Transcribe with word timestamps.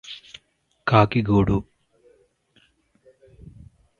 కాకి 0.87 1.21
గూడు 1.21 1.57